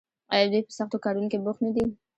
[0.33, 1.85] آیا دوی په سختو کارونو کې بوخت نه دي؟